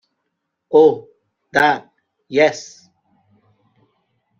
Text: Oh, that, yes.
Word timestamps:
Oh, 0.71 1.09
that, 1.53 1.91
yes. 2.27 2.89